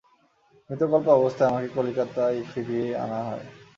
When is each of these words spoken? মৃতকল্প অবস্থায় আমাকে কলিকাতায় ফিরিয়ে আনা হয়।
মৃতকল্প 0.69 1.07
অবস্থায় 1.13 1.49
আমাকে 1.49 1.69
কলিকাতায় 1.75 2.39
ফিরিয়ে 2.51 2.87
আনা 2.97 3.19
হয়। 3.23 3.45